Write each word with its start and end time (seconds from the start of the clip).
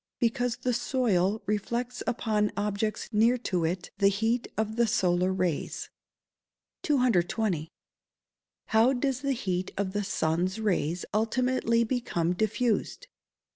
_Because 0.19 0.57
the 0.57 0.73
soil 0.73 1.43
reflects 1.45 2.01
upon 2.07 2.51
objects 2.57 3.09
near 3.11 3.37
to 3.37 3.65
it 3.65 3.91
the 3.99 4.07
heat 4.07 4.47
of 4.57 4.75
the 4.75 4.87
solar 4.87 5.31
rays. 5.31 5.91
220. 6.81 7.69
_How 8.71 8.99
does 8.99 9.21
the 9.21 9.33
heat 9.33 9.69
of 9.77 9.93
the 9.93 10.03
sun's 10.03 10.57
rays 10.59 11.05
ultimately 11.13 11.83
become 11.83 12.33
diffused? 12.33 13.09